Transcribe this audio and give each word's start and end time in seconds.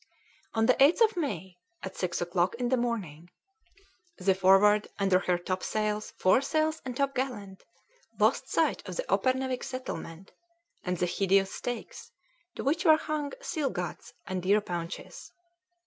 On 0.55 0.65
the 0.65 0.73
8th 0.73 1.01
of 1.01 1.15
May, 1.15 1.59
at 1.83 1.95
six 1.95 2.21
o'clock 2.21 2.55
in 2.55 2.69
the 2.69 2.75
morning, 2.75 3.29
the 4.17 4.33
Forward 4.33 4.87
under 4.97 5.19
her 5.19 5.37
topsails, 5.37 6.09
foresails, 6.19 6.81
and 6.83 6.95
topgallant, 6.97 7.61
lost 8.19 8.49
sight 8.49 8.81
of 8.89 8.95
the 8.95 9.03
Uppernawik 9.13 9.63
settlement, 9.63 10.31
and 10.83 10.97
the 10.97 11.05
hideous 11.05 11.53
stakes 11.53 12.09
to 12.55 12.63
which 12.63 12.83
were 12.83 12.97
hung 12.97 13.33
seal 13.41 13.69
guts 13.69 14.13
and 14.25 14.41
deer 14.41 14.59
paunches. 14.59 15.31